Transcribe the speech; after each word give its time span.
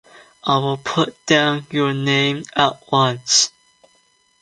I 0.43 0.57
will 0.57 0.77
put 0.77 1.27
down 1.27 1.67
your 1.69 1.93
name 1.93 2.41
at 2.55 2.91
once. 2.91 3.51